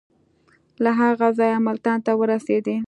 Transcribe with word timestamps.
له 0.83 0.91
هغه 1.01 1.27
ځایه 1.39 1.59
ملتان 1.67 1.97
ته 2.05 2.11
ورسېدی. 2.19 2.77